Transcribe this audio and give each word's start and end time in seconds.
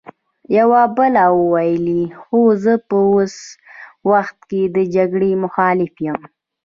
يوه 0.57 0.83
بل 0.95 1.15
وويل: 1.39 1.85
خو 2.21 2.39
زه 2.63 2.73
په 2.87 2.97
اوس 3.09 3.35
وخت 4.11 4.37
کې 4.49 4.61
د 4.75 4.77
جګړې 4.95 5.31
مخالف 5.43 5.93
يم! 6.05 6.19